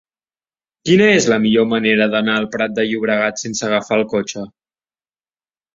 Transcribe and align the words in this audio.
Quina 0.89 1.09
és 1.17 1.27
la 1.33 1.37
millor 1.43 1.67
manera 1.75 2.09
d'anar 2.15 2.39
al 2.41 2.49
Prat 2.57 2.75
de 2.81 2.89
Llobregat 2.89 3.45
sense 3.45 3.69
agafar 3.71 4.01
el 4.03 4.09
cotxe? 4.17 4.49